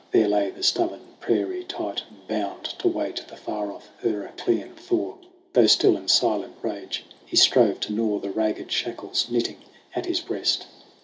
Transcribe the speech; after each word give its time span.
There 0.09 0.27
lay 0.27 0.49
the 0.49 0.63
stubborn 0.63 1.01
Prairie 1.19 1.63
Titan 1.63 2.21
bound, 2.27 2.63
To 2.79 2.87
wait 2.87 3.17
the 3.27 3.35
far 3.37 3.71
off 3.71 3.91
Heraclean 4.01 4.73
thaw, 4.75 5.13
Though 5.53 5.67
still 5.67 5.95
in 5.95 6.07
silent 6.07 6.55
rage 6.63 7.05
he 7.23 7.35
strove 7.37 7.79
to 7.81 7.93
gnaw 7.93 8.17
The 8.17 8.31
ragged 8.31 8.71
shackles 8.71 9.29
knitting 9.29 9.57
at 9.95 10.07
his 10.07 10.19
breast. 10.19 10.65